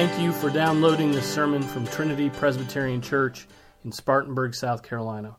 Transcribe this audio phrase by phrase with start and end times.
[0.00, 3.46] Thank you for downloading this sermon from Trinity Presbyterian Church
[3.84, 5.36] in Spartanburg, South Carolina.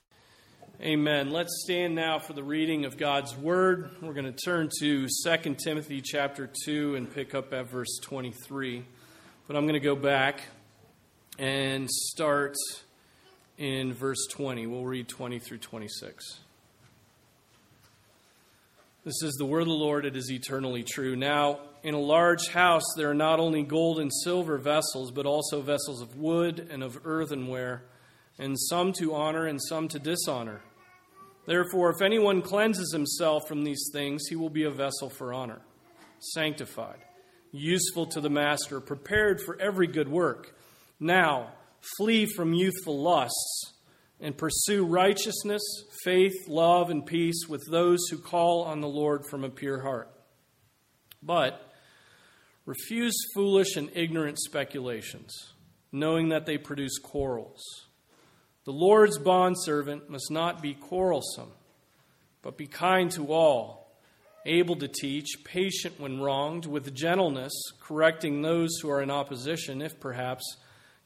[0.81, 1.31] Amen.
[1.31, 3.90] Let's stand now for the reading of God's Word.
[4.01, 8.82] We're going to turn to 2 Timothy chapter 2 and pick up at verse 23.
[9.46, 10.40] But I'm going to go back
[11.38, 12.56] and start
[13.58, 14.67] in verse 20.
[14.69, 16.41] We'll read 20 through 26.
[19.02, 21.16] This is the word of the Lord, it is eternally true.
[21.16, 25.62] Now, in a large house, there are not only gold and silver vessels, but also
[25.62, 27.84] vessels of wood and of earthenware,
[28.38, 30.60] and some to honor and some to dishonor.
[31.46, 35.62] Therefore, if anyone cleanses himself from these things, he will be a vessel for honor,
[36.34, 36.98] sanctified,
[37.52, 40.55] useful to the master, prepared for every good work.
[41.00, 41.52] Now,
[41.96, 43.72] flee from youthful lusts
[44.20, 45.62] and pursue righteousness,
[46.04, 50.11] faith, love, and peace with those who call on the Lord from a pure heart.
[51.22, 51.70] But
[52.66, 55.52] refuse foolish and ignorant speculations,
[55.92, 57.62] knowing that they produce quarrels.
[58.64, 61.50] The Lord's bondservant must not be quarrelsome,
[62.42, 63.97] but be kind to all,
[64.47, 69.98] able to teach, patient when wronged, with gentleness, correcting those who are in opposition, if
[70.00, 70.56] perhaps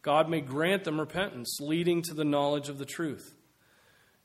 [0.02, 3.34] God may grant them repentance, leading to the knowledge of the truth.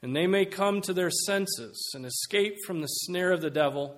[0.02, 3.96] And they may come to their senses and escape from the snare of the devil,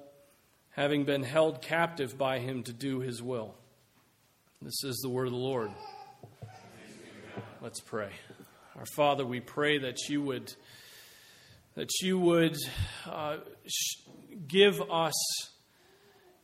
[0.72, 3.56] having been held captive by him to do his will.
[4.62, 5.72] This is the word of the Lord.
[7.62, 8.10] Let's pray.
[8.76, 10.54] Our Father, we pray that you would
[11.76, 12.58] that you would
[13.06, 13.38] uh,
[14.48, 15.14] give us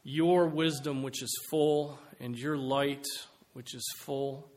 [0.04, 3.06] your wisdom, which is full, and your light,
[3.54, 4.50] which is full.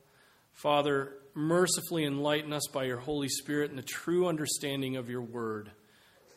[0.60, 5.70] Father, mercifully enlighten us by your Holy Spirit and the true understanding of your word.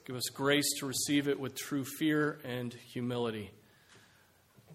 [0.05, 3.51] Give us grace to receive it with true fear and humility.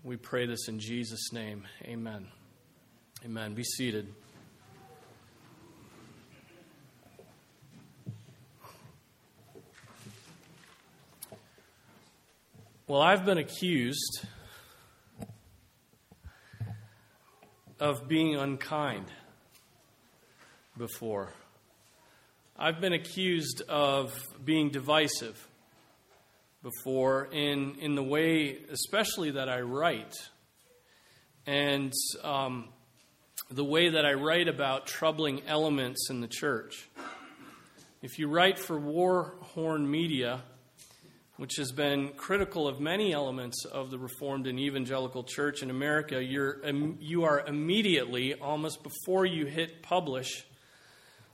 [0.05, 1.67] We pray this in Jesus' name.
[1.85, 2.27] Amen.
[3.25, 3.55] Amen.
[3.55, 4.13] Be seated.
[12.87, 14.27] Well, I've been accused
[17.81, 19.07] of being unkind
[20.79, 21.33] before.
[22.57, 25.47] I've been accused of being divisive
[26.63, 30.15] before in, in the way, especially that I write.
[31.47, 32.69] And um,
[33.51, 36.89] the way that I write about troubling elements in the church.
[38.03, 40.43] If you write for Warhorn Media,
[41.37, 46.23] which has been critical of many elements of the Reformed and Evangelical Church in America,
[46.23, 46.61] you're,
[47.01, 50.45] you are immediately, almost before you hit publish,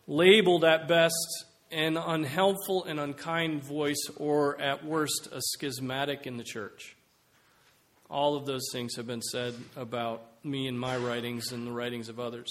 [0.06, 6.44] labeled at best an unhelpful and unkind voice, or at worst, a schismatic in the
[6.44, 6.96] church.
[8.08, 12.08] All of those things have been said about me and my writings and the writings
[12.08, 12.50] of others.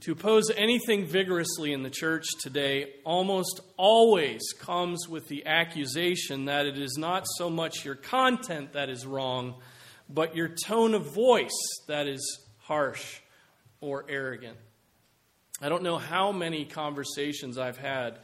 [0.00, 6.66] To oppose anything vigorously in the church today almost always comes with the accusation that
[6.66, 9.54] it is not so much your content that is wrong,
[10.10, 11.56] but your tone of voice
[11.86, 13.20] that is harsh
[13.80, 14.58] or arrogant.
[15.60, 18.18] I don't know how many conversations I've had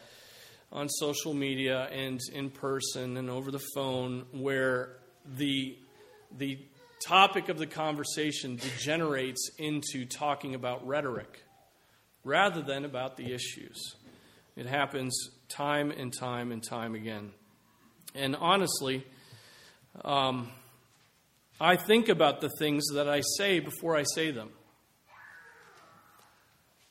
[0.73, 4.97] on social media and in person and over the phone where
[5.37, 5.79] the,
[6.37, 6.59] the
[7.07, 11.45] topic of the conversation degenerates into talking about rhetoric
[12.25, 13.95] rather than about the issues.
[14.57, 17.31] It happens time and time and time again.
[18.15, 19.07] And honestly,
[20.05, 20.49] um,
[21.61, 24.51] I think about the things that I say before I say them.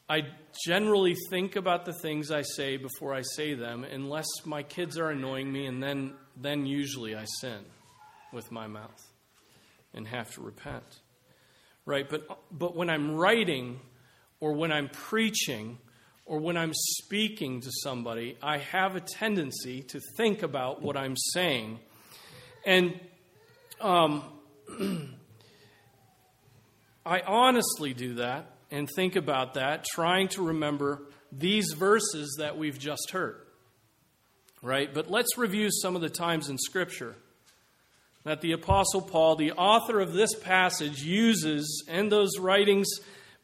[0.10, 0.24] I
[0.66, 5.10] generally think about the things I say before I say them, unless my kids are
[5.10, 7.60] annoying me, and then, then usually I sin
[8.34, 9.06] with my mouth
[9.94, 11.02] and have to repent.
[11.86, 12.10] Right?
[12.10, 13.80] But, but when I'm writing,
[14.40, 15.78] or when I'm preaching,
[16.26, 21.16] or when I'm speaking to somebody, I have a tendency to think about what I'm
[21.34, 21.80] saying.
[22.66, 23.00] And
[23.80, 24.24] um,
[27.06, 31.02] I honestly do that and think about that, trying to remember
[31.32, 33.38] these verses that we've just heard.
[34.62, 34.94] Right?
[34.94, 37.16] But let's review some of the times in Scripture
[38.26, 42.88] that the Apostle Paul, the author of this passage, uses and those writings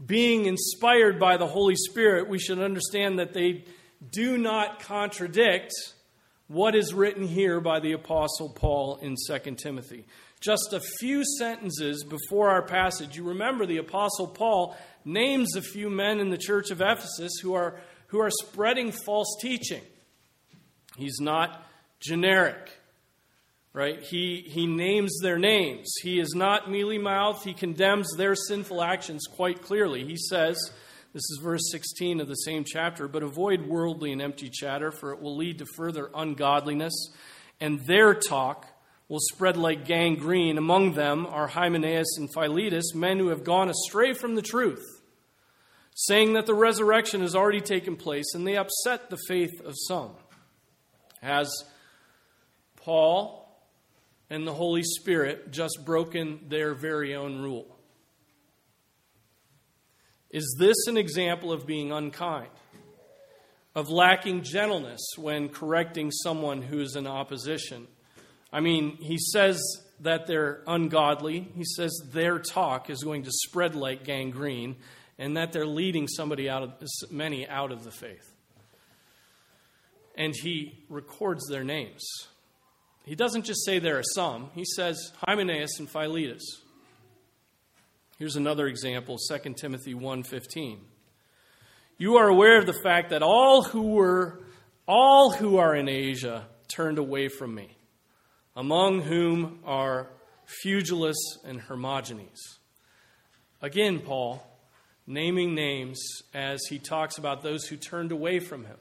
[0.06, 3.64] being inspired by the Holy Spirit, we should understand that they
[4.12, 5.72] do not contradict
[6.48, 10.06] what is written here by the Apostle Paul in 2 Timothy.
[10.42, 15.90] Just a few sentences before our passage, you remember the Apostle Paul names a few
[15.90, 19.84] men in the church of Ephesus who are, who are spreading false teaching.
[20.98, 21.64] He's not
[22.00, 22.72] generic.
[23.72, 24.02] Right?
[24.02, 25.94] He, he names their names.
[26.02, 27.44] He is not mealy mouthed.
[27.44, 30.06] He condemns their sinful actions quite clearly.
[30.06, 30.58] He says,
[31.16, 35.14] this is verse 16 of the same chapter, but avoid worldly and empty chatter, for
[35.14, 36.94] it will lead to further ungodliness,
[37.62, 38.66] and their talk
[39.08, 40.58] will spread like gangrene.
[40.58, 44.84] Among them are Hymenaeus and Philetus, men who have gone astray from the truth,
[45.96, 50.12] saying that the resurrection has already taken place, and they upset the faith of some.
[51.22, 51.50] Has
[52.78, 53.46] Paul
[54.30, 57.76] and the Holy Spirit just broken their very own rule?
[60.32, 62.50] Is this an example of being unkind?
[63.74, 67.88] Of lacking gentleness when correcting someone who is in opposition?
[68.56, 69.62] I mean, he says
[70.00, 71.46] that they're ungodly.
[71.58, 74.78] He says their talk is going to spread like gangrene
[75.20, 76.72] and that they're leading somebody out of
[77.12, 78.34] many out of the faith.
[80.18, 82.06] And he records their names.
[83.04, 84.52] He doesn't just say there are some.
[84.56, 86.62] He says Hymenaeus and Philetus.
[88.18, 90.80] Here's another example, 2 Timothy 1:15.
[91.98, 94.46] You are aware of the fact that all who were
[94.88, 97.76] all who are in Asia turned away from me
[98.56, 100.08] among whom are
[100.64, 102.60] Phygelus and Hermogenes.
[103.62, 104.46] Again, Paul
[105.08, 106.00] naming names
[106.34, 108.78] as he talks about those who turned away from him.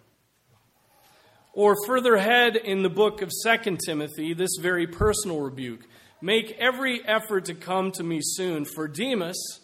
[1.52, 5.86] Or further ahead in the book of 2 Timothy, this very personal rebuke
[6.20, 9.60] Make every effort to come to me soon, for Demas,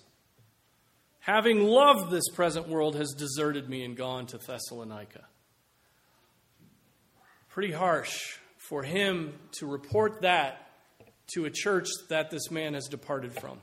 [1.20, 5.24] having loved this present world, has deserted me and gone to Thessalonica.
[7.48, 8.39] Pretty harsh
[8.70, 10.70] for him to report that
[11.34, 13.58] to a church that this man has departed from.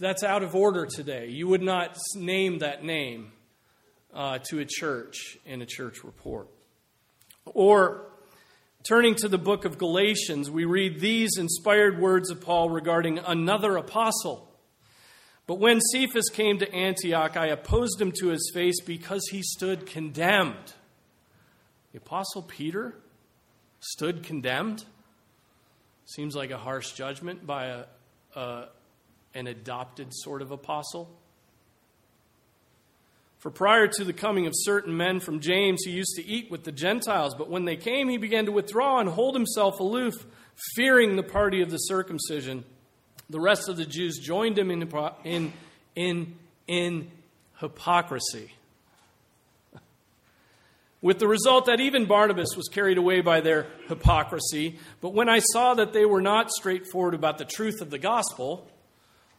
[0.00, 1.28] That's out of order today.
[1.28, 3.30] You would not name that name
[4.14, 6.48] uh, to a church in a church report.
[7.44, 8.06] Or
[8.88, 13.76] turning to the book of Galatians, we read these inspired words of Paul regarding another
[13.76, 14.50] apostle.
[15.46, 19.84] But when Cephas came to Antioch, I opposed him to his face because he stood
[19.84, 20.72] condemned.
[21.92, 22.94] The apostle Peter?
[23.80, 24.84] Stood condemned.
[26.04, 27.84] Seems like a harsh judgment by
[28.34, 28.64] a,
[29.34, 31.10] an adopted sort of apostle.
[33.38, 36.64] For prior to the coming of certain men from James, he used to eat with
[36.64, 40.26] the Gentiles, but when they came, he began to withdraw and hold himself aloof,
[40.74, 42.64] fearing the party of the circumcision.
[43.30, 44.90] The rest of the Jews joined him in,
[45.24, 45.52] in,
[45.94, 46.34] in,
[46.66, 47.10] in
[47.60, 48.50] hypocrisy
[51.00, 54.78] with the result that even Barnabas was carried away by their hypocrisy.
[55.00, 58.68] But when I saw that they were not straightforward about the truth of the gospel,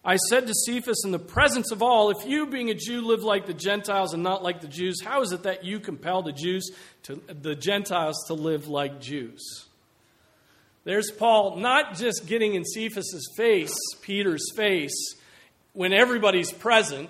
[0.03, 3.23] I said to Cephas in the presence of all, If you, being a Jew, live
[3.23, 6.31] like the Gentiles and not like the Jews, how is it that you compel the
[6.31, 6.71] Jews
[7.03, 9.65] to the Gentiles to live like Jews?
[10.85, 15.15] There's Paul not just getting in Cephas's face, Peter's face,
[15.73, 17.09] when everybody's present,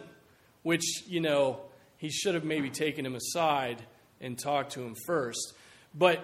[0.64, 1.60] which, you know,
[1.98, 3.84] he should have maybe taken him aside
[4.22, 5.54] and talk to him first.
[5.94, 6.24] But,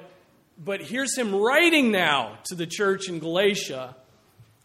[0.64, 3.96] but here's him writing now to the church in Galatia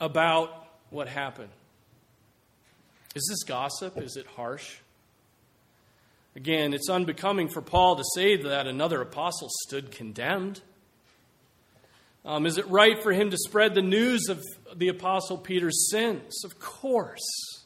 [0.00, 1.50] about what happened.
[3.14, 3.98] Is this gossip?
[3.98, 4.76] Is it harsh?
[6.36, 10.60] Again, it's unbecoming for Paul to say that another apostle stood condemned.
[12.24, 14.44] Um, is it right for him to spread the news of
[14.76, 16.44] the apostle Peter's sins?
[16.44, 17.59] Of course.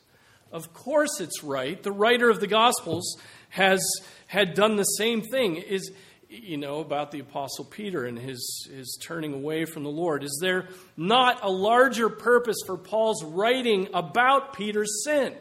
[0.55, 1.83] Of course, it's right.
[1.83, 3.17] The writer of the Gospels
[3.49, 3.85] has
[4.29, 5.57] had done the same thing.
[5.57, 5.91] Is
[6.29, 10.23] you know about the apostle Peter and his his turning away from the Lord.
[10.23, 15.35] Is there not a larger purpose for Paul's writing about Peter's sin?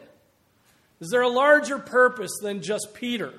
[0.98, 3.34] Is there a larger purpose than just Peter?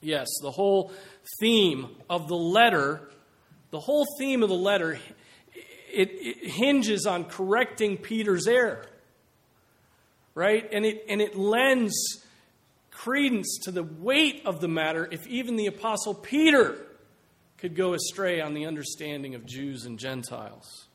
[0.00, 0.92] Yes, the whole
[1.40, 3.10] theme of the letter,
[3.70, 4.98] the whole theme of the letter
[5.92, 8.86] it, it hinges on correcting Peter's error
[10.34, 10.68] right?
[10.72, 12.24] And it, and it lends
[12.90, 16.76] credence to the weight of the matter if even the Apostle Peter
[17.58, 20.86] could go astray on the understanding of Jews and Gentiles.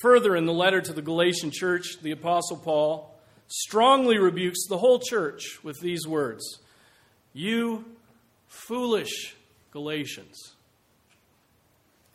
[0.00, 3.14] Further, in the letter to the Galatian church, the Apostle Paul
[3.48, 6.60] strongly rebukes the whole church with these words
[7.32, 7.84] You
[8.46, 9.34] foolish
[9.70, 10.54] Galatians,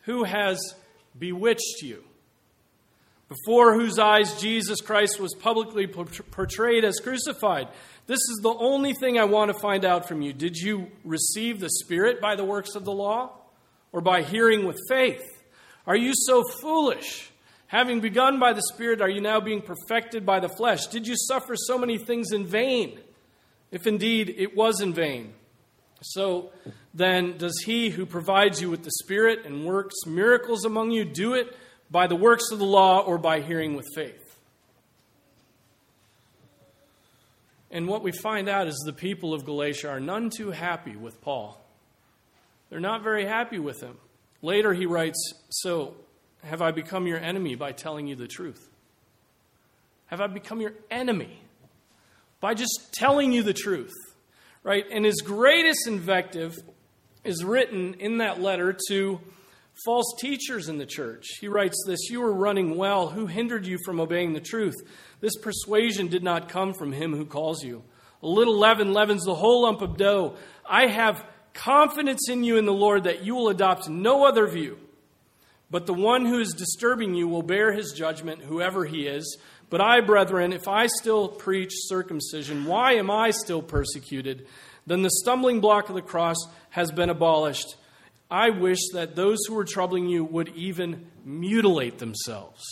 [0.02, 0.58] who has
[1.18, 2.04] bewitched you?
[3.32, 7.68] Before whose eyes Jesus Christ was publicly portrayed as crucified.
[8.06, 10.32] This is the only thing I want to find out from you.
[10.32, 13.30] Did you receive the Spirit by the works of the law
[13.90, 15.22] or by hearing with faith?
[15.86, 17.30] Are you so foolish?
[17.68, 20.86] Having begun by the Spirit, are you now being perfected by the flesh?
[20.88, 22.98] Did you suffer so many things in vain?
[23.70, 25.32] If indeed it was in vain.
[26.02, 26.50] So
[26.92, 31.32] then, does he who provides you with the Spirit and works miracles among you do
[31.32, 31.56] it
[31.92, 34.18] by the works of the law or by hearing with faith?
[37.70, 41.20] And what we find out is the people of Galatia are none too happy with
[41.20, 41.58] Paul.
[42.68, 43.96] They're not very happy with him.
[44.40, 45.94] Later he writes, So,
[46.42, 48.68] have I become your enemy by telling you the truth?
[50.06, 51.38] Have I become your enemy
[52.40, 53.94] by just telling you the truth?
[54.62, 54.84] Right?
[54.90, 56.54] And his greatest invective
[57.24, 59.20] is written in that letter to
[59.84, 61.26] false teachers in the church.
[61.40, 63.08] He writes this You were running well.
[63.08, 64.76] Who hindered you from obeying the truth?
[65.20, 67.82] This persuasion did not come from him who calls you.
[68.22, 70.36] A little leaven leavens the whole lump of dough.
[70.68, 71.24] I have
[71.54, 74.78] confidence in you in the Lord that you will adopt no other view.
[75.70, 79.38] But the one who is disturbing you will bear his judgment, whoever he is.
[79.70, 84.46] But I, brethren, if I still preach circumcision, why am I still persecuted?
[84.86, 86.36] Then the stumbling block of the cross
[86.70, 87.76] has been abolished.
[88.32, 92.62] I wish that those who are troubling you would even mutilate themselves.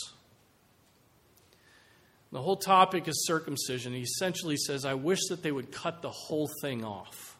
[2.31, 3.93] The whole topic is circumcision.
[3.93, 7.37] He essentially says, I wish that they would cut the whole thing off,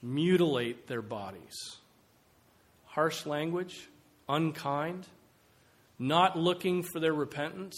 [0.00, 1.76] mutilate their bodies.
[2.86, 3.90] Harsh language,
[4.30, 5.06] unkind,
[5.98, 7.76] not looking for their repentance.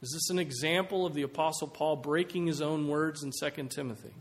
[0.00, 4.14] Is this an example of the Apostle Paul breaking his own words in 2 Timothy?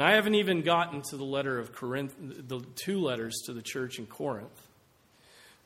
[0.00, 3.60] And I haven't even gotten to the letter of Corinth, the two letters to the
[3.60, 4.66] church in Corinth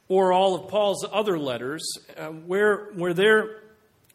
[0.08, 1.86] or all of Paul's other letters,
[2.16, 3.60] uh, where, where there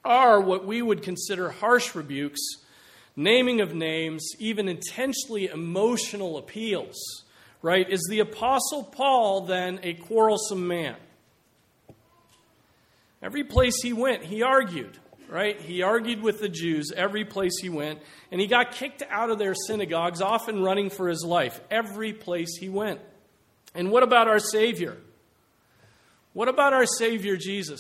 [0.03, 2.41] are what we would consider harsh rebukes,
[3.15, 6.97] naming of names, even intentionally emotional appeals,
[7.61, 7.89] right?
[7.89, 10.97] Is the Apostle Paul then a quarrelsome man?
[13.23, 14.97] Every place he went, he argued,
[15.29, 15.59] right?
[15.59, 17.99] He argued with the Jews every place he went,
[18.31, 22.57] and he got kicked out of their synagogues, often running for his life, every place
[22.59, 22.99] he went.
[23.75, 24.97] And what about our Savior?
[26.33, 27.79] What about our Savior Jesus?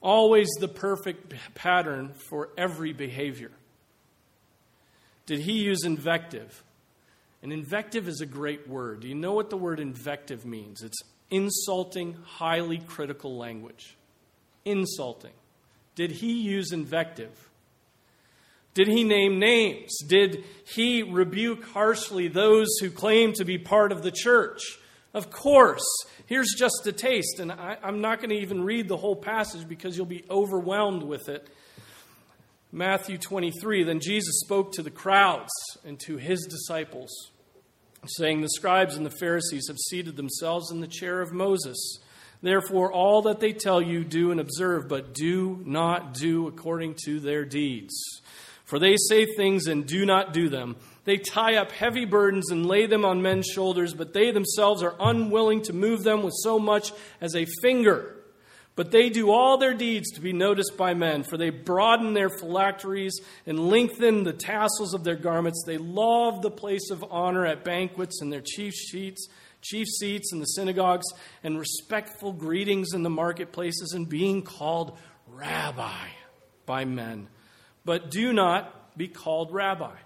[0.00, 3.52] Always the perfect pattern for every behavior.
[5.26, 6.64] Did he use invective?
[7.42, 9.00] An invective is a great word.
[9.00, 10.82] Do you know what the word invective means?
[10.82, 11.00] It's
[11.30, 13.96] insulting, highly critical language.
[14.64, 15.32] Insulting.
[15.94, 17.48] Did he use invective?
[18.74, 19.98] Did he name names?
[20.06, 24.62] Did he rebuke harshly those who claim to be part of the church?
[25.12, 25.84] Of course.
[26.26, 29.68] Here's just a taste, and I, am not going to even read the whole passage
[29.68, 31.48] because you'll be overwhelmed with it.
[32.74, 35.52] Matthew 23 Then Jesus spoke to the crowds
[35.84, 37.10] and to his disciples,
[38.06, 41.98] saying, The scribes and the Pharisees have seated themselves in the chair of Moses.
[42.42, 47.20] Therefore, all that they tell you, do and observe, but do not do according to
[47.20, 47.94] their deeds.
[48.64, 50.76] For they say things and do not do them.
[51.04, 54.96] They tie up heavy burdens and lay them on men's shoulders, but they themselves are
[54.98, 58.16] unwilling to move them with so much as a finger.
[58.74, 62.30] But they do all their deeds to be noticed by men, for they broaden their
[62.30, 65.62] phylacteries and lengthen the tassels of their garments.
[65.66, 69.28] They love the place of honor at banquets and their chief seats,
[69.62, 71.06] chief seats in the synagogues,
[71.42, 76.08] and respectful greetings in the marketplaces, and being called rabbi
[76.66, 77.28] by men.
[77.84, 79.96] But do not be called rabbi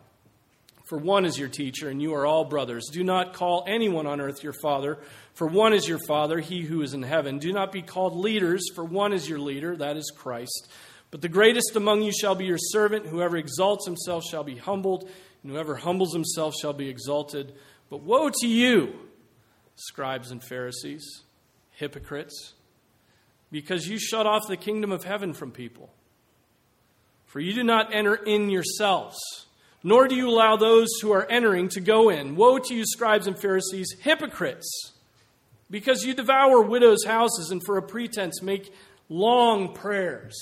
[0.86, 2.88] for one is your teacher, and you are all brothers.
[2.92, 4.98] Do not call anyone on earth your father,
[5.34, 7.38] for one is your father, he who is in heaven.
[7.38, 10.70] Do not be called leaders, for one is your leader, that is Christ.
[11.10, 13.06] But the greatest among you shall be your servant.
[13.06, 15.10] Whoever exalts himself shall be humbled,
[15.42, 17.52] and whoever humbles himself shall be exalted.
[17.90, 18.94] But woe to you,
[19.76, 21.22] scribes and Pharisees,
[21.70, 22.54] hypocrites,
[23.52, 25.90] because you shut off the kingdom of heaven from people.
[27.26, 29.18] For you do not enter in yourselves
[29.86, 32.34] nor do you allow those who are entering to go in.
[32.34, 34.92] Woe to you, scribes and Pharisees, hypocrites!
[35.70, 38.74] Because you devour widows' houses and for a pretense make
[39.08, 40.36] long prayers.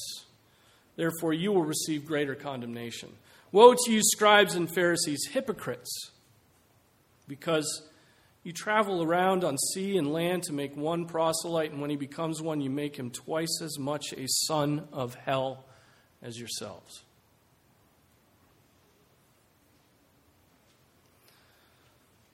[0.97, 3.13] Therefore, you will receive greater condemnation.
[3.53, 6.11] Woe to you, scribes and Pharisees, hypocrites!
[7.29, 7.83] Because
[8.45, 12.43] you travel around on sea and land to make one proselyte, and when he becomes
[12.43, 15.65] one, you make him twice as much a son of hell
[16.23, 17.03] as yourselves.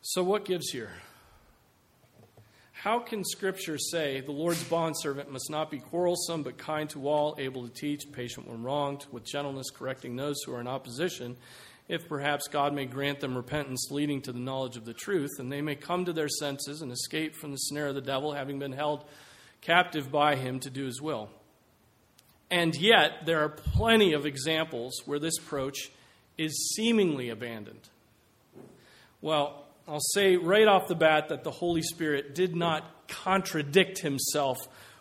[0.02, 0.90] So, what gives here?
[2.72, 7.36] How can Scripture say the Lord's bondservant must not be quarrelsome, but kind to all,
[7.38, 11.36] able to teach, patient when wronged, with gentleness correcting those who are in opposition,
[11.90, 15.50] if perhaps God may grant them repentance leading to the knowledge of the truth, and
[15.50, 18.60] they may come to their senses and escape from the snare of the devil, having
[18.60, 19.04] been held
[19.60, 21.28] captive by him to do his will?
[22.48, 25.90] And yet, there are plenty of examples where this approach
[26.38, 27.88] is seemingly abandoned?
[29.20, 34.58] Well, I'll say right off the bat that the Holy Spirit did not contradict himself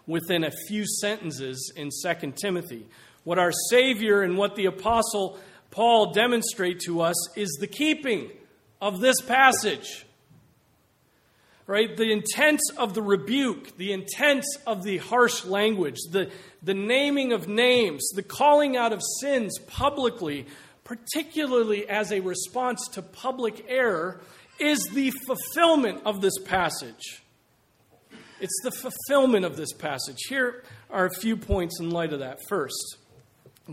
[0.08, 2.88] within a few sentences in 2 Timothy.
[3.24, 5.40] What our Savior and what the Apostle
[5.72, 8.30] Paul demonstrate to us is the keeping
[8.82, 10.06] of this passage.
[11.68, 11.96] Right?
[11.96, 16.32] The intent of the rebuke, the intent of the harsh language, the,
[16.64, 20.48] the naming of names, the calling out of sins publicly,
[20.84, 24.20] particularly as a response to public error,
[24.60, 27.22] is the fulfillment of this passage.
[28.42, 30.18] It's the fulfillment of this passage.
[30.28, 32.40] Here are a few points in light of that.
[32.48, 32.98] First,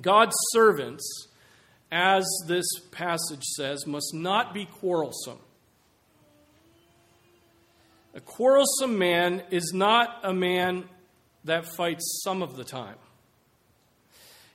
[0.00, 1.28] God's servants,
[1.90, 5.38] as this passage says, must not be quarrelsome.
[8.14, 10.84] A quarrelsome man is not a man
[11.44, 12.96] that fights some of the time.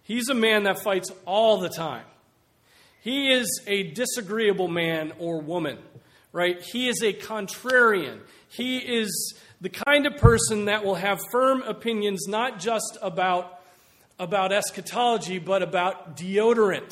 [0.04, 2.06] He's a man that fights all the time.
[3.02, 5.78] He is a disagreeable man or woman,
[6.32, 6.62] right?
[6.62, 8.20] He is a contrarian.
[8.50, 13.62] He is the kind of person that will have firm opinions not just about,
[14.20, 16.92] about eschatology, but about deodorant.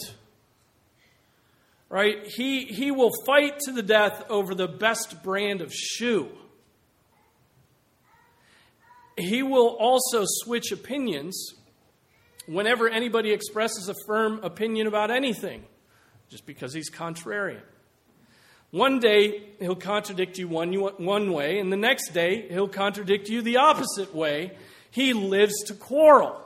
[1.90, 2.28] Right?
[2.28, 6.30] He, he will fight to the death over the best brand of shoe.
[9.18, 11.54] He will also switch opinions
[12.46, 15.64] whenever anybody expresses a firm opinion about anything
[16.30, 17.62] just because he's contrarian.
[18.72, 23.42] One day, he'll contradict you one, one way, and the next day, he'll contradict you
[23.42, 24.52] the opposite way.
[24.92, 26.40] He lives to quarrel.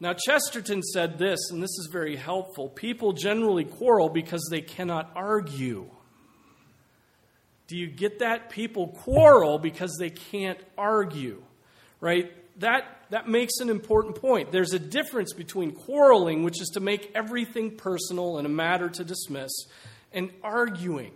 [0.00, 2.68] Now, Chesterton said this, and this is very helpful.
[2.68, 5.88] People generally quarrel because they cannot argue.
[7.66, 8.50] Do you get that?
[8.50, 11.42] People quarrel because they can't argue,
[12.00, 12.32] right?
[12.60, 14.52] That that makes an important point.
[14.52, 19.04] There's a difference between quarreling, which is to make everything personal and a matter to
[19.04, 19.52] dismiss,
[20.12, 21.12] and arguing,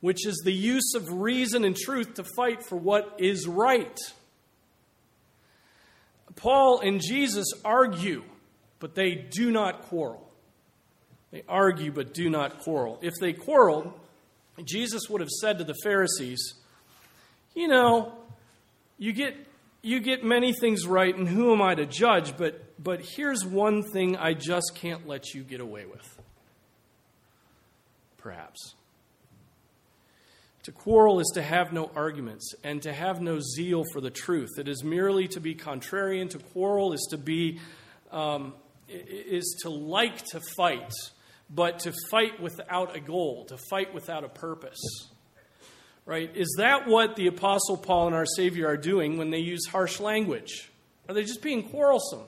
[0.00, 3.98] which is the use of reason and truth to fight for what is right.
[6.36, 8.24] Paul and Jesus argue,
[8.80, 10.30] but they do not quarrel.
[11.30, 12.98] They argue, but do not quarrel.
[13.02, 13.92] If they quarreled,
[14.64, 16.54] Jesus would have said to the Pharisees,
[17.54, 18.12] You know,
[18.98, 19.36] you get
[19.84, 22.38] you get many things right, and who am I to judge?
[22.38, 26.18] But, but here's one thing I just can't let you get away with.
[28.16, 28.74] Perhaps.
[30.64, 34.58] To quarrel is to have no arguments and to have no zeal for the truth.
[34.58, 36.30] It is merely to be contrarian.
[36.30, 37.60] To quarrel is to be
[38.10, 38.54] um,
[38.88, 40.92] is to like to fight,
[41.50, 44.80] but to fight without a goal, to fight without a purpose
[46.06, 46.30] right?
[46.34, 50.00] Is that what the Apostle Paul and our Savior are doing when they use harsh
[50.00, 50.70] language?
[51.08, 52.24] Are they just being quarrelsome?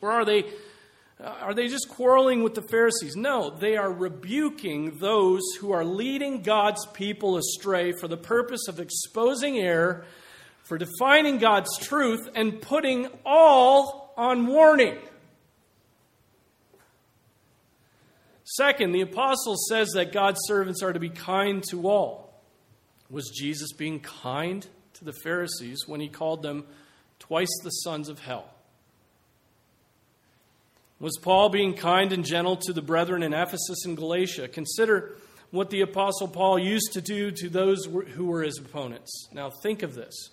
[0.00, 0.44] Or are they,
[1.24, 3.16] are they just quarreling with the Pharisees?
[3.16, 8.78] No, they are rebuking those who are leading God's people astray for the purpose of
[8.78, 10.04] exposing error,
[10.62, 14.96] for defining God's truth, and putting all on warning.
[18.44, 22.40] Second, the apostle says that God's servants are to be kind to all.
[23.10, 26.64] Was Jesus being kind to the Pharisees when he called them
[27.18, 28.48] twice the sons of hell?
[31.00, 34.48] Was Paul being kind and gentle to the brethren in Ephesus and Galatia?
[34.48, 35.16] Consider
[35.50, 39.28] what the Apostle Paul used to do to those who were his opponents.
[39.32, 40.30] Now, think of this.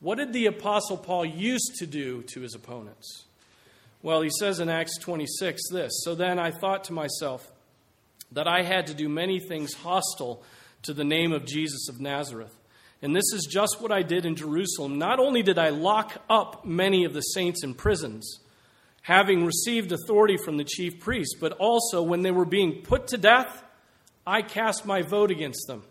[0.00, 3.24] What did the Apostle Paul used to do to his opponents?
[4.02, 7.50] Well, he says in Acts 26 this So then I thought to myself
[8.32, 10.42] that I had to do many things hostile
[10.82, 12.56] to the name of Jesus of Nazareth.
[13.02, 14.98] And this is just what I did in Jerusalem.
[14.98, 18.40] Not only did I lock up many of the saints in prisons,
[19.06, 23.16] having received authority from the chief priests, but also when they were being put to
[23.16, 23.62] death,
[24.26, 25.84] I cast my vote against them.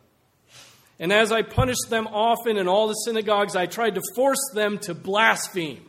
[0.99, 4.79] And as I punished them often in all the synagogues, I tried to force them
[4.79, 5.85] to blaspheme.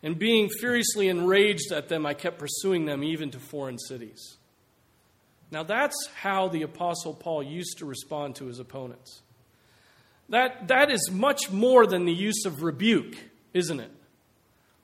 [0.00, 4.36] And being furiously enraged at them, I kept pursuing them even to foreign cities.
[5.50, 9.22] Now, that's how the Apostle Paul used to respond to his opponents.
[10.28, 13.16] That, that is much more than the use of rebuke,
[13.52, 13.90] isn't it?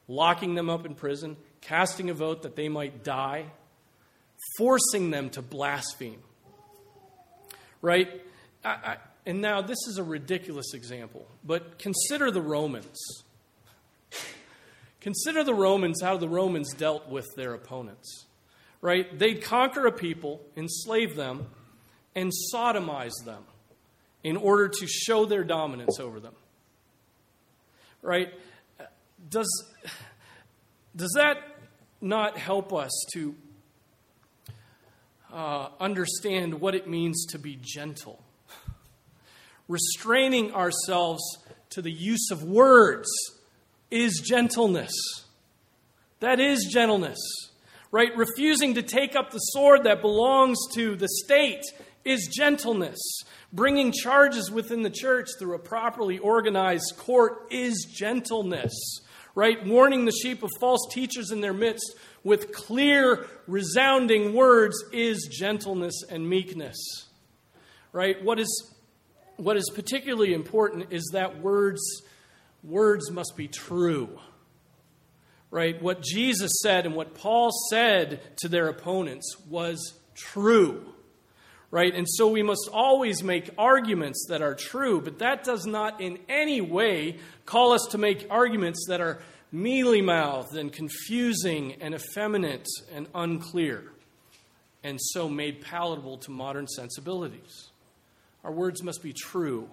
[0.08, 3.46] Locking them up in prison, casting a vote that they might die,
[4.56, 6.22] forcing them to blaspheme.
[7.82, 8.22] Right?
[8.64, 12.96] I, I, and now, this is a ridiculous example, but consider the Romans.
[15.00, 18.26] Consider the Romans, how the Romans dealt with their opponents
[18.80, 19.18] right?
[19.18, 21.46] They'd conquer a people, enslave them,
[22.14, 23.42] and sodomize them
[24.22, 26.34] in order to show their dominance over them.
[28.02, 28.32] Right?
[29.28, 29.48] Does,
[30.96, 31.38] does that
[32.00, 33.34] not help us to
[35.32, 38.22] uh, understand what it means to be gentle.
[39.68, 41.22] Restraining ourselves
[41.70, 43.08] to the use of words
[43.90, 44.92] is gentleness.
[46.20, 47.18] That is gentleness,
[47.90, 48.16] right?
[48.16, 51.64] Refusing to take up the sword that belongs to the state
[52.04, 52.98] is gentleness.
[53.52, 58.72] Bringing charges within the church through a properly organized court is gentleness,
[59.36, 59.64] right?
[59.64, 61.94] Warning the sheep of false teachers in their midst
[62.24, 66.76] with clear, resounding words is gentleness and meekness,
[67.92, 68.20] right?
[68.24, 68.74] What is,
[69.36, 71.80] what is particularly important is that words,
[72.64, 74.18] words must be true
[75.48, 75.80] right?
[75.80, 80.84] What Jesus said and what Paul said to their opponents was true,
[81.70, 81.94] right?
[81.94, 86.18] And so we must always make arguments that are true, but that does not in
[86.28, 89.20] any way call us to make arguments that are
[89.52, 93.84] mealy mouthed and confusing and effeminate and unclear,
[94.82, 97.70] and so made palatable to modern sensibilities.
[98.44, 99.68] Our words must be true.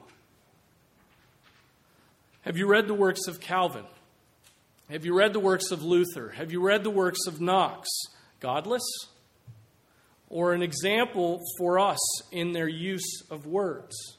[2.42, 3.86] Have you read the works of Calvin?
[4.90, 6.30] Have you read the works of Luther?
[6.30, 7.88] Have you read the works of Knox?
[8.40, 8.84] Godless?
[10.34, 12.00] Or an example for us
[12.32, 14.18] in their use of words?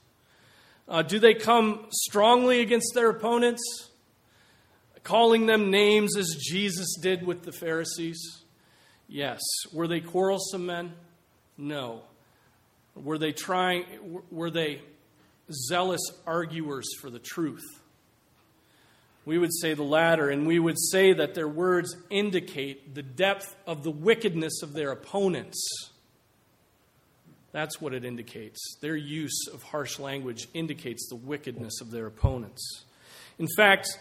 [0.87, 3.90] Uh, do they come strongly against their opponents,
[5.03, 8.44] calling them names as Jesus did with the Pharisees?
[9.09, 9.40] Yes.
[9.72, 10.92] Were they quarrelsome men?
[11.59, 12.03] No.
[12.94, 13.85] Were they trying
[14.31, 14.83] were they
[15.50, 17.64] zealous arguers for the truth?
[19.24, 23.57] We would say the latter, and we would say that their words indicate the depth
[23.66, 25.90] of the wickedness of their opponents.
[27.54, 28.58] That's what it indicates.
[28.80, 32.82] Their use of harsh language indicates the wickedness of their opponents.
[33.38, 33.96] In fact,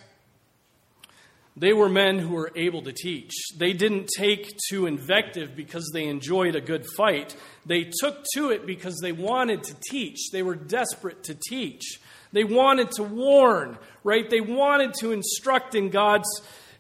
[1.56, 3.32] they were men who were able to teach.
[3.56, 7.36] They didn't take to invective because they enjoyed a good fight.
[7.64, 10.32] They took to it because they wanted to teach.
[10.32, 12.00] They were desperate to teach.
[12.32, 14.28] They wanted to warn, right?
[14.28, 16.28] They wanted to instruct in God's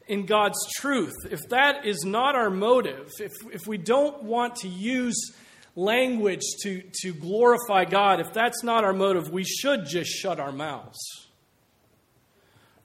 [0.07, 1.13] in God's truth.
[1.29, 5.31] If that is not our motive, if, if we don't want to use
[5.75, 10.51] language to, to glorify God, if that's not our motive, we should just shut our
[10.51, 10.99] mouths.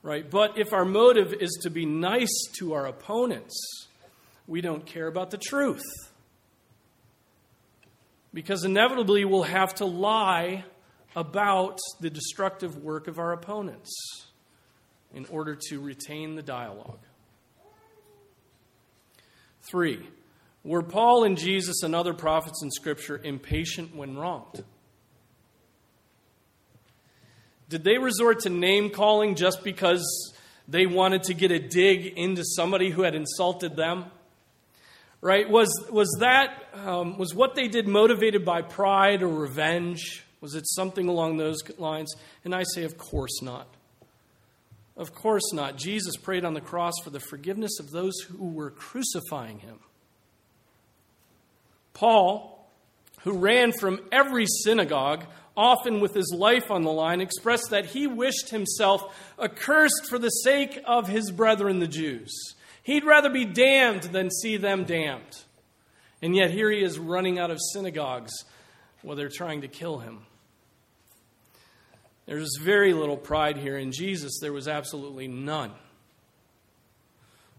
[0.02, 0.28] Right?
[0.28, 3.56] But if our motive is to be nice to our opponents,
[4.46, 5.84] we don't care about the truth.
[8.32, 10.64] Because inevitably we'll have to lie
[11.16, 13.90] about the destructive work of our opponents
[15.14, 17.00] in order to retain the dialogue.
[19.62, 20.06] Three,
[20.68, 24.62] were Paul and Jesus and other prophets in Scripture impatient when wronged?
[27.70, 30.04] Did they resort to name calling just because
[30.68, 34.06] they wanted to get a dig into somebody who had insulted them?
[35.22, 35.48] Right?
[35.48, 40.22] Was, was that, um, was what they did motivated by pride or revenge?
[40.42, 42.14] Was it something along those lines?
[42.44, 43.68] And I say, of course not.
[44.98, 45.78] Of course not.
[45.78, 49.78] Jesus prayed on the cross for the forgiveness of those who were crucifying him.
[51.98, 52.64] Paul,
[53.22, 55.24] who ran from every synagogue,
[55.56, 59.02] often with his life on the line, expressed that he wished himself
[59.36, 62.54] accursed for the sake of his brethren, the Jews.
[62.84, 65.44] He'd rather be damned than see them damned.
[66.22, 68.32] And yet here he is running out of synagogues
[69.02, 70.20] while they're trying to kill him.
[72.26, 73.76] There's very little pride here.
[73.76, 75.72] In Jesus, there was absolutely none.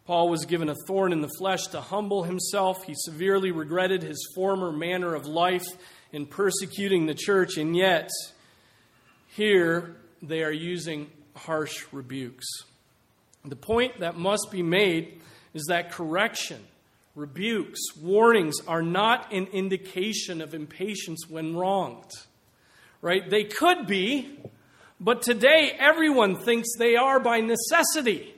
[0.09, 2.83] Paul was given a thorn in the flesh to humble himself.
[2.83, 5.67] He severely regretted his former manner of life
[6.11, 8.09] in persecuting the church, and yet,
[9.27, 12.47] here they are using harsh rebukes.
[13.45, 15.21] The point that must be made
[15.53, 16.63] is that correction,
[17.13, 22.09] rebukes, warnings are not an indication of impatience when wronged.
[23.03, 23.29] Right?
[23.29, 24.39] They could be,
[24.99, 28.33] but today, everyone thinks they are by necessity.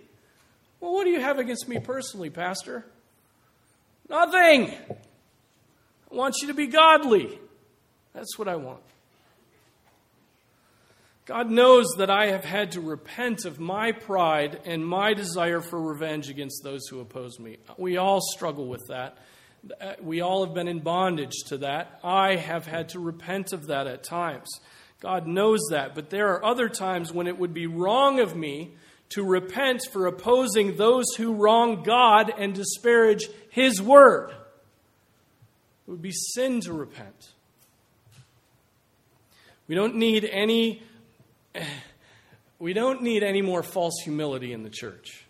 [0.82, 2.84] Well, what do you have against me personally, Pastor?
[4.10, 4.72] Nothing.
[4.72, 7.39] I want you to be godly.
[8.13, 8.82] That's what I want.
[11.26, 15.80] God knows that I have had to repent of my pride and my desire for
[15.80, 17.58] revenge against those who oppose me.
[17.78, 19.20] We all struggle with that.
[19.80, 22.00] Uh, we all have been in bondage to that.
[22.04, 24.50] I have had to repent of that at times.
[25.00, 25.94] God knows that.
[25.94, 28.72] But there are other times when it would be wrong of me
[29.12, 34.32] to repent for opposing those who wrong God and disparage His word.
[34.32, 37.32] It would be sin to repent.
[39.67, 40.84] We don't need any.
[42.60, 45.26] We don't need any more false humility in the church,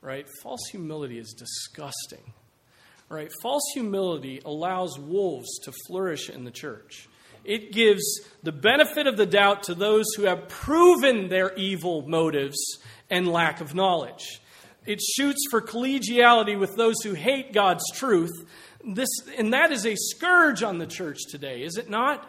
[0.00, 0.26] right?
[0.42, 2.32] False humility is disgusting,
[3.10, 3.28] Right?
[3.42, 7.08] False humility allows wolves to flourish in the church.
[7.44, 8.04] It gives
[8.44, 12.78] the benefit of the doubt to those who have proven their evil motives
[13.10, 14.40] and lack of knowledge.
[14.86, 18.32] It shoots for collegiality with those who hate God's truth.
[18.84, 22.26] This, and that is a scourge on the church today, is it not?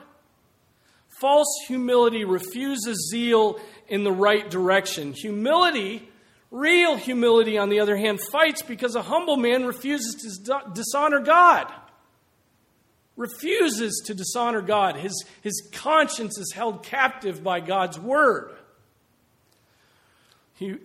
[1.21, 5.13] False humility refuses zeal in the right direction.
[5.13, 6.09] Humility,
[6.49, 11.71] real humility, on the other hand, fights because a humble man refuses to dishonor God.
[13.15, 14.95] Refuses to dishonor God.
[14.95, 18.55] His, his conscience is held captive by God's word.
[20.61, 20.75] He,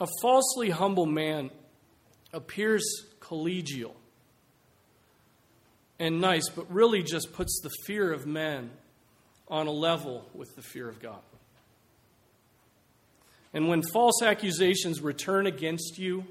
[0.00, 1.50] a falsely humble man
[2.32, 2.82] appears
[3.20, 3.92] collegial
[6.00, 8.70] and nice, but really just puts the fear of men
[9.46, 11.20] on a level with the fear of God.
[13.54, 16.24] And when false accusations return against you,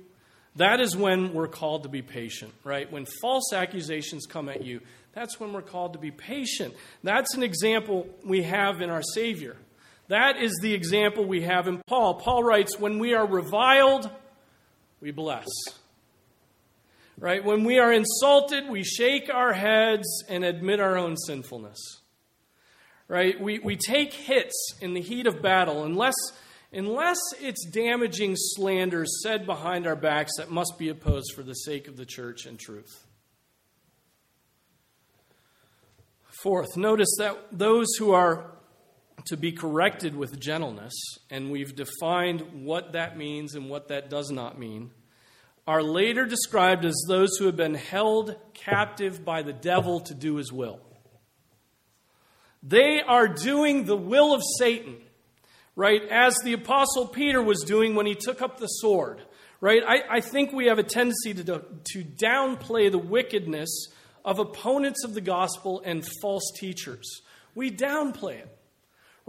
[0.57, 2.91] that is when we're called to be patient, right?
[2.91, 4.81] When false accusations come at you,
[5.13, 6.73] that's when we're called to be patient.
[7.01, 9.55] That's an example we have in our Savior.
[10.09, 12.15] That is the example we have in Paul.
[12.15, 14.09] Paul writes, When we are reviled,
[15.01, 15.47] we bless.
[17.17, 17.43] Right?
[17.43, 21.99] When we are insulted, we shake our heads and admit our own sinfulness
[23.09, 23.41] right?
[23.41, 26.15] We, we take hits in the heat of battle unless,
[26.71, 31.89] unless it's damaging slander said behind our backs that must be opposed for the sake
[31.89, 33.05] of the church and truth.
[36.43, 38.51] Fourth, notice that those who are
[39.25, 40.93] to be corrected with gentleness,
[41.29, 44.91] and we've defined what that means and what that does not mean,
[45.67, 50.35] are later described as those who have been held captive by the devil to do
[50.35, 50.79] his will.
[52.63, 54.97] They are doing the will of Satan,
[55.75, 56.01] right?
[56.09, 59.21] As the Apostle Peter was doing when he took up the sword,
[59.61, 59.81] right?
[59.85, 61.43] I, I think we have a tendency to,
[61.91, 63.87] to downplay the wickedness
[64.25, 67.21] of opponents of the gospel and false teachers.
[67.55, 68.57] We downplay it,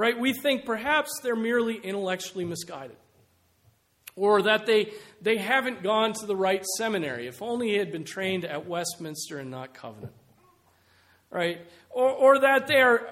[0.01, 0.19] right?
[0.19, 2.97] We think perhaps they're merely intellectually misguided
[4.17, 7.27] or that they, they haven't gone to the right seminary.
[7.27, 10.13] If only he had been trained at Westminster and not Covenant
[11.31, 11.61] right?
[11.91, 13.07] Or, or that they are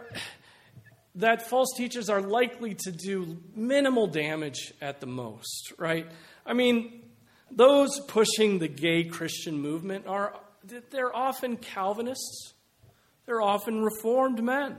[1.15, 6.07] that false teachers are likely to do minimal damage at the most, right?
[6.47, 7.03] I mean,
[7.51, 10.39] those pushing the gay Christian movement are
[10.91, 12.53] they're often Calvinists.
[13.27, 14.77] They're often reformed men.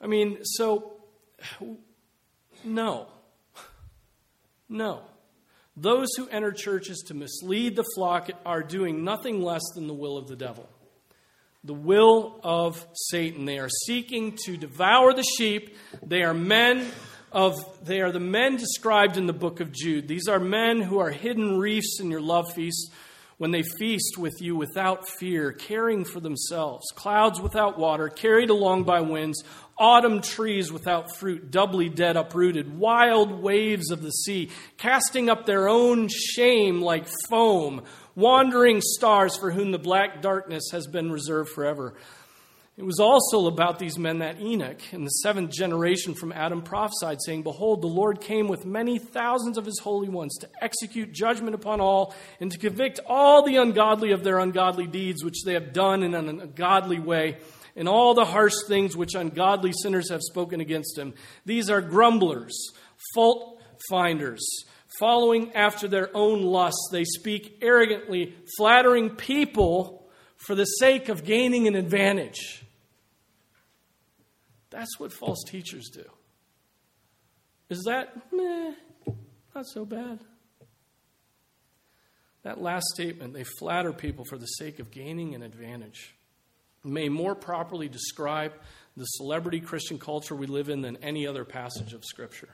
[0.00, 0.94] I mean, so
[2.64, 3.08] no.
[4.68, 5.02] No.
[5.76, 10.16] Those who enter churches to mislead the flock are doing nothing less than the will
[10.16, 10.68] of the devil
[11.66, 13.44] the will of Satan.
[13.44, 15.76] They are seeking to devour the sheep.
[16.04, 16.88] They are men
[17.32, 17.54] of
[17.84, 20.06] they are the men described in the book of Jude.
[20.06, 22.92] These are men who are hidden reefs in your love feast
[23.38, 28.84] when they feast with you without fear, caring for themselves, clouds without water, carried along
[28.84, 29.42] by winds,
[29.78, 35.68] autumn trees without fruit, doubly dead uprooted, wild waves of the sea, casting up their
[35.68, 37.82] own shame like foam
[38.14, 41.94] wandering stars for whom the black darkness has been reserved forever.
[42.78, 47.22] It was also about these men that Enoch, in the seventh generation from Adam, prophesied,
[47.24, 51.54] saying, Behold, the Lord came with many thousands of his holy ones to execute judgment
[51.54, 55.72] upon all and to convict all the ungodly of their ungodly deeds, which they have
[55.72, 57.38] done in an ungodly way,
[57.76, 61.14] and all the harsh things which ungodly sinners have spoken against him.
[61.44, 62.56] These are grumblers,
[63.14, 64.44] fault finders
[64.98, 66.88] following after their own lusts.
[66.90, 72.64] They speak arrogantly, flattering people for the sake of gaining an advantage.
[74.70, 76.04] That's what false teachers do.
[77.68, 78.72] Is that, meh,
[79.54, 80.20] not so bad?
[82.42, 86.14] That last statement, they flatter people for the sake of gaining an advantage,
[86.86, 88.52] may more properly describe
[88.96, 92.50] the celebrity Christian culture we live in than any other passage of Scripture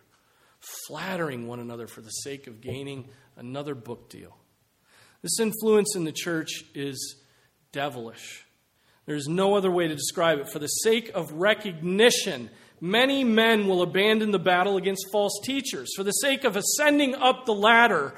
[0.87, 4.37] flattering one another for the sake of gaining another book deal.
[5.23, 7.17] This influence in the church is
[7.73, 8.45] devilish.
[9.07, 10.49] There's no other way to describe it.
[10.49, 15.93] For the sake of recognition, many men will abandon the battle against false teachers.
[15.97, 18.15] For the sake of ascending up the ladder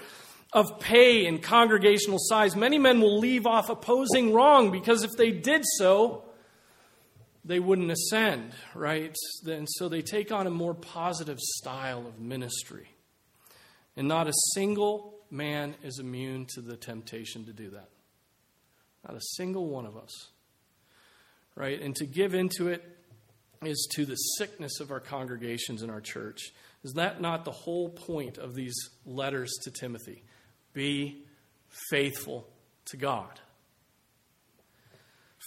[0.55, 5.33] of pay and congregational size, many men will leave off opposing wrong because if they
[5.33, 6.25] did so,
[7.45, 9.15] they wouldn't ascend, right?
[9.47, 12.89] And so they take on a more positive style of ministry.
[13.97, 17.89] And not a single man is immune to the temptation to do that.
[19.07, 20.29] Not a single one of us.
[21.57, 21.81] Right?
[21.81, 22.83] And to give into it
[23.63, 26.53] is to the sickness of our congregations and our church.
[26.83, 30.23] Is that not the whole point of these letters to Timothy?
[30.75, 31.23] Be
[31.91, 32.47] faithful
[32.87, 33.41] to God.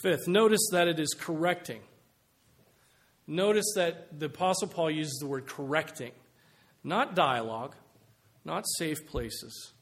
[0.02, 1.82] Fifth, notice that it is correcting.
[3.28, 6.14] Notice that the Apostle Paul uses the word correcting,
[6.84, 7.76] not dialogue,
[8.46, 9.74] not safe places,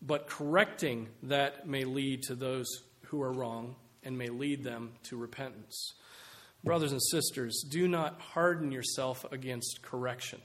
[0.00, 2.66] but correcting that may lead to those
[3.06, 5.94] who are wrong and may lead them to repentance.
[6.62, 10.40] Brothers and sisters, do not harden yourself against correction,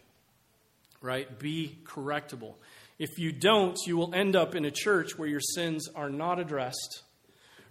[1.02, 1.39] right?
[1.39, 2.56] Be correctable.
[2.99, 6.38] If you don't, you will end up in a church where your sins are not
[6.38, 7.03] addressed,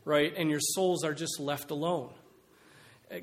[0.07, 0.33] right?
[0.35, 2.11] And your souls are just left alone.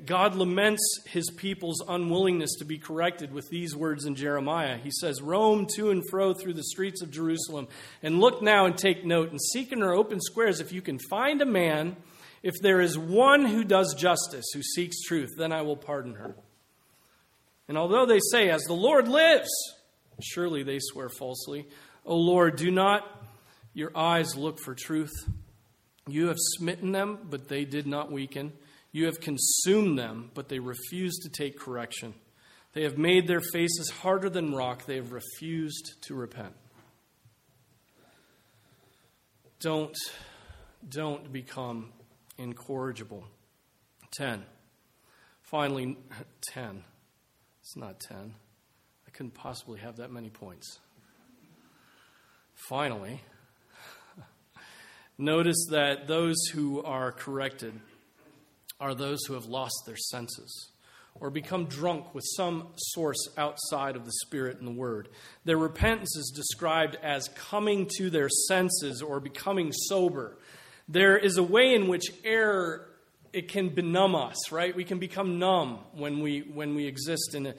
[0.04, 4.78] God laments his people's unwillingness to be corrected with these words in Jeremiah.
[4.78, 7.68] He says, Roam to and fro through the streets of Jerusalem,
[8.02, 10.98] and look now and take note, and seek in her open squares if you can
[11.08, 11.96] find a man,
[12.42, 16.34] if there is one who does justice, who seeks truth, then I will pardon her.
[17.68, 19.50] And although they say, As the Lord lives,
[20.20, 21.66] surely they swear falsely.
[22.06, 23.02] O Lord, do not
[23.74, 25.12] your eyes look for truth?
[26.08, 28.52] You have smitten them, but they did not weaken.
[28.92, 32.14] You have consumed them, but they refuse to take correction.
[32.74, 34.86] They have made their faces harder than rock.
[34.86, 36.54] They have refused to repent.
[39.60, 39.96] Don't,
[40.88, 41.92] don't become
[42.38, 43.24] incorrigible.
[44.12, 44.44] 10.
[45.42, 45.96] Finally,
[46.52, 46.84] 10.
[47.62, 48.34] It's not 10.
[49.06, 50.78] I couldn't possibly have that many points.
[52.68, 53.20] Finally,
[55.18, 57.72] notice that those who are corrected
[58.80, 60.72] are those who have lost their senses
[61.20, 65.08] or become drunk with some source outside of the Spirit and the Word.
[65.44, 70.36] Their repentance is described as coming to their senses or becoming sober.
[70.88, 72.88] There is a way in which error
[73.32, 74.74] it can benumb us, right?
[74.74, 77.54] We can become numb when we when we exist in a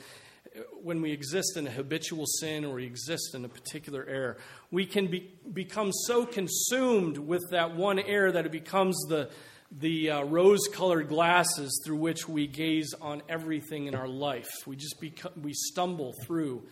[0.82, 4.38] when we exist in a habitual sin or we exist in a particular error.
[4.72, 9.30] We can be, become so consumed with that one error that it becomes the
[9.70, 14.48] the uh, rose colored glasses through which we gaze on everything in our life.
[14.65, 16.63] We just become, we stumble through.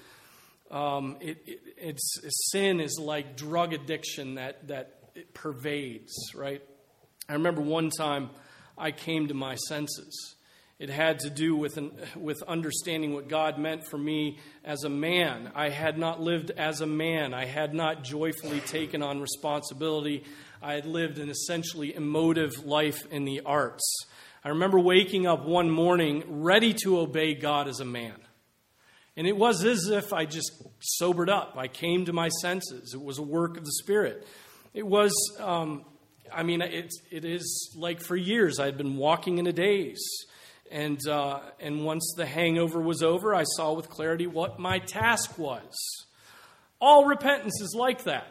[0.72, 6.62] Um, it, it, it's, sin is like drug addiction that, that pervades, right?
[7.28, 8.30] I remember one time
[8.78, 10.35] I came to my senses.
[10.78, 14.90] It had to do with, an, with understanding what God meant for me as a
[14.90, 15.52] man.
[15.56, 17.34] I had not lived as a man.
[17.34, 20.26] I had not joyfully taken on responsibility
[20.66, 23.84] I had lived an essentially emotive life in the arts.
[24.44, 28.16] I remember waking up one morning ready to obey God as a man.
[29.16, 31.54] And it was as if I just sobered up.
[31.56, 32.96] I came to my senses.
[32.96, 34.28] It was a work of the Spirit.
[34.74, 35.86] It was, um,
[36.34, 40.04] I mean, it, it is like for years I had been walking in a daze.
[40.72, 45.38] And, uh, and once the hangover was over, I saw with clarity what my task
[45.38, 45.76] was.
[46.82, 48.28] All repentance is like that.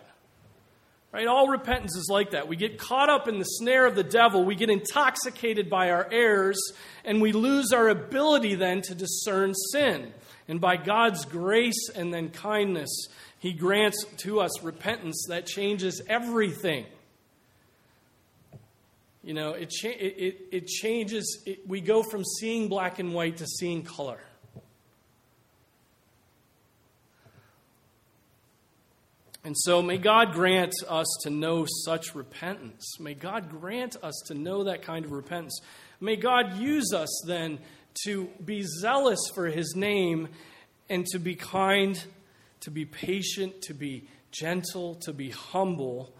[1.12, 1.28] Right?
[1.28, 2.48] All repentance is like that.
[2.48, 6.08] We get caught up in the snare of the devil, we get intoxicated by our
[6.10, 6.60] errors,
[7.04, 10.12] and we lose our ability then to discern sin.
[10.48, 13.06] And by God's grace and then kindness,
[13.38, 16.84] He grants to us repentance that changes everything.
[19.24, 23.14] You know, it, cha- it, it, it changes, it, we go from seeing black and
[23.14, 24.20] white to seeing color.
[29.44, 32.98] And so may God grant us to know such repentance.
[33.00, 35.58] May God grant us to know that kind of repentance.
[36.00, 37.58] May God use us then
[38.04, 40.28] to be zealous for his name
[40.90, 42.02] and to be kind,
[42.60, 46.12] to be patient, to be gentle, to be humble,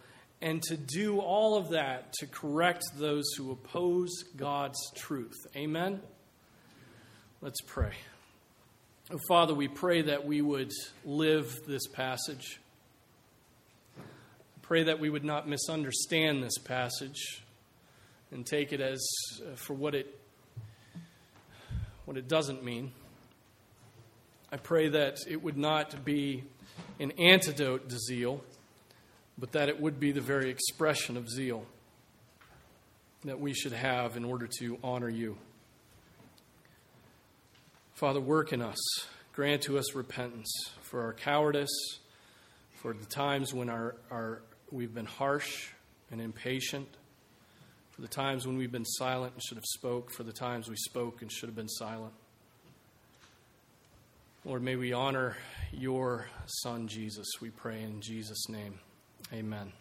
[0.44, 5.34] and to do all of that to correct those who oppose God's truth.
[5.56, 6.00] Amen?
[7.40, 7.94] Let's pray.
[9.10, 10.70] Oh, Father, we pray that we would
[11.04, 12.60] live this passage
[14.64, 17.42] pray that we would not misunderstand this passage
[18.32, 19.06] and take it as
[19.42, 20.18] uh, for what it
[22.06, 22.90] what it doesn't mean.
[24.50, 26.44] I pray that it would not be
[26.98, 28.42] an antidote to zeal,
[29.38, 31.64] but that it would be the very expression of zeal
[33.24, 35.36] that we should have in order to honor you.
[37.94, 38.76] Father, work in us.
[39.32, 41.98] Grant to us repentance for our cowardice,
[42.74, 45.68] for the times when our, our we've been harsh
[46.10, 46.88] and impatient,
[47.90, 50.76] for the times when we've been silent and should have spoke, for the times we
[50.76, 52.12] spoke and should have been silent.
[54.44, 55.36] Lord, may we honor
[55.72, 58.78] your Son, Jesus, we pray in Jesus' name.
[59.32, 59.72] Amen.